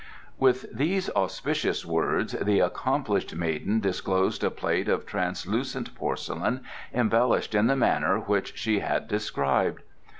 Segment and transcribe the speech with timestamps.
[0.39, 7.67] With these auspicious words the accomplished maiden disclosed a plate of translucent porcelain, embellished in
[7.67, 9.83] the manner which she had described.